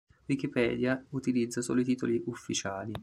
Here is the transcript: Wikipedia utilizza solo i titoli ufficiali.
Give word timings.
Wikipedia 0.27 1.03
utilizza 1.11 1.61
solo 1.61 1.81
i 1.81 1.83
titoli 1.85 2.19
ufficiali. 2.25 2.93